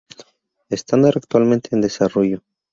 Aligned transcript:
Estándar 0.69 1.13
actualmente 1.15 1.75
en 1.75 1.81
desarrollo. 1.81 2.41